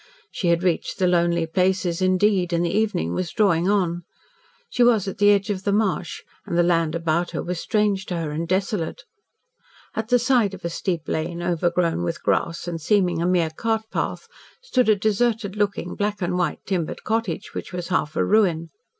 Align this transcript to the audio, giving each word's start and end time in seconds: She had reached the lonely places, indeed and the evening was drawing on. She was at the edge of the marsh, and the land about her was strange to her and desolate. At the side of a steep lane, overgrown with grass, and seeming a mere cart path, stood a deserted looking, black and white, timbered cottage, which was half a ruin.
She 0.31 0.47
had 0.47 0.63
reached 0.63 0.97
the 0.97 1.05
lonely 1.05 1.45
places, 1.45 2.01
indeed 2.01 2.53
and 2.53 2.65
the 2.65 2.71
evening 2.75 3.13
was 3.13 3.29
drawing 3.29 3.69
on. 3.69 4.01
She 4.67 4.81
was 4.81 5.07
at 5.07 5.19
the 5.19 5.29
edge 5.29 5.51
of 5.51 5.63
the 5.63 5.71
marsh, 5.71 6.23
and 6.43 6.57
the 6.57 6.63
land 6.63 6.95
about 6.95 7.29
her 7.37 7.43
was 7.43 7.59
strange 7.59 8.07
to 8.07 8.15
her 8.17 8.31
and 8.31 8.47
desolate. 8.47 9.03
At 9.95 10.07
the 10.07 10.17
side 10.17 10.55
of 10.55 10.65
a 10.65 10.71
steep 10.71 11.07
lane, 11.07 11.43
overgrown 11.43 12.01
with 12.01 12.23
grass, 12.23 12.67
and 12.67 12.81
seeming 12.81 13.21
a 13.21 13.27
mere 13.27 13.51
cart 13.51 13.83
path, 13.91 14.27
stood 14.63 14.89
a 14.89 14.95
deserted 14.95 15.55
looking, 15.55 15.93
black 15.93 16.19
and 16.19 16.35
white, 16.35 16.65
timbered 16.65 17.03
cottage, 17.03 17.53
which 17.53 17.71
was 17.71 17.89
half 17.89 18.15
a 18.15 18.25
ruin. 18.25 18.69